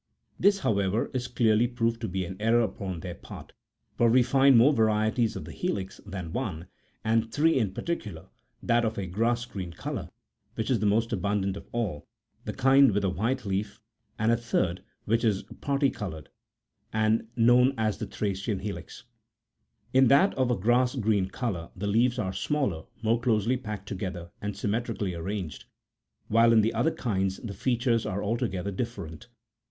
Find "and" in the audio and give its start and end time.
7.03-7.31, 14.17-14.31, 16.91-17.27, 24.41-24.55